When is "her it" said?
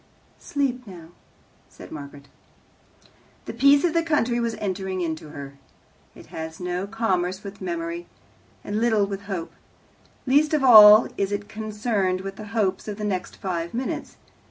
5.29-6.25